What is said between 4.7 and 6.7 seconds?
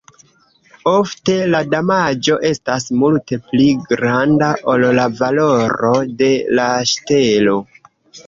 ol la valoro de la